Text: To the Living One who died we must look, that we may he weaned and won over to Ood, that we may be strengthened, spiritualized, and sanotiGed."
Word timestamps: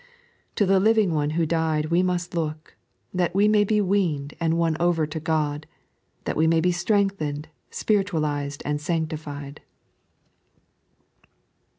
To 0.55 0.65
the 0.65 0.79
Living 0.79 1.13
One 1.13 1.29
who 1.37 1.45
died 1.45 1.91
we 1.91 2.01
must 2.01 2.33
look, 2.33 2.75
that 3.13 3.35
we 3.35 3.47
may 3.47 3.63
he 3.69 3.79
weaned 3.81 4.33
and 4.39 4.57
won 4.57 4.75
over 4.79 5.05
to 5.05 5.19
Ood, 5.31 5.67
that 6.23 6.35
we 6.35 6.47
may 6.47 6.59
be 6.59 6.71
strengthened, 6.71 7.49
spiritualized, 7.69 8.63
and 8.65 8.79
sanotiGed." 8.79 9.59